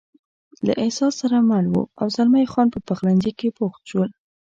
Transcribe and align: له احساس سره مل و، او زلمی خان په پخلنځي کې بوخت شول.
له 0.65 0.73
احساس 0.83 1.13
سره 1.21 1.37
مل 1.49 1.65
و، 1.69 1.75
او 1.99 2.07
زلمی 2.15 2.45
خان 2.51 2.67
په 2.73 2.79
پخلنځي 2.87 3.31
کې 3.39 3.55
بوخت 3.57 3.81
شول. 3.89 4.09